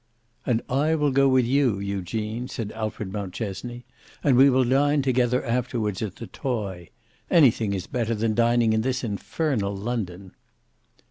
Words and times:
"And 0.47 0.63
I 0.67 0.95
will 0.95 1.11
go 1.11 1.27
with 1.29 1.45
you, 1.45 1.77
Eugene," 1.77 2.47
said 2.47 2.71
Alfred 2.71 3.13
Mountchesney, 3.13 3.85
"and 4.23 4.35
we 4.35 4.49
will 4.49 4.63
dine 4.63 5.03
together 5.03 5.45
afterwards 5.45 6.01
at 6.01 6.15
the 6.15 6.25
Toy. 6.25 6.89
Anything 7.29 7.75
is 7.75 7.85
better 7.85 8.15
than 8.15 8.33
dining 8.33 8.73
in 8.73 8.81
this 8.81 9.03
infernal 9.03 9.75
London." 9.77 10.33